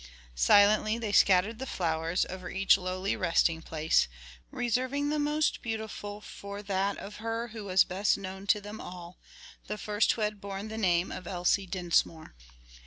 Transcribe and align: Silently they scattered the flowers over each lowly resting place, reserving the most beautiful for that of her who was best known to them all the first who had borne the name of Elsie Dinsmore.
Silently 0.33 0.97
they 0.97 1.11
scattered 1.11 1.59
the 1.59 1.67
flowers 1.67 2.25
over 2.27 2.49
each 2.49 2.75
lowly 2.75 3.15
resting 3.15 3.61
place, 3.61 4.07
reserving 4.49 5.09
the 5.09 5.19
most 5.19 5.61
beautiful 5.61 6.19
for 6.21 6.63
that 6.63 6.97
of 6.97 7.17
her 7.17 7.49
who 7.49 7.65
was 7.65 7.83
best 7.83 8.17
known 8.17 8.47
to 8.47 8.59
them 8.59 8.81
all 8.81 9.19
the 9.67 9.77
first 9.77 10.13
who 10.13 10.21
had 10.21 10.41
borne 10.41 10.69
the 10.69 10.75
name 10.79 11.11
of 11.11 11.27
Elsie 11.27 11.67
Dinsmore. 11.67 12.33